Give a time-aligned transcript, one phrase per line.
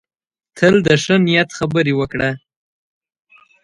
[0.57, 2.29] تل د ښه نیت خبرې وکړه.